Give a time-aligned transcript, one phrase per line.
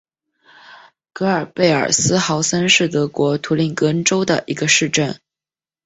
[1.13, 5.21] 格尔贝尔斯豪森是德国图林根州的一个市镇。